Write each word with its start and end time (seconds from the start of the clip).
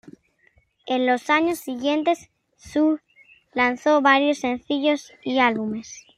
En 0.87 1.05
los 1.05 1.29
años 1.29 1.59
siguientes 1.59 2.31
Hsu 2.57 2.99
lanzó 3.53 4.01
varios 4.01 4.39
sencillos 4.39 5.13
y 5.21 5.37
álbumes. 5.37 6.07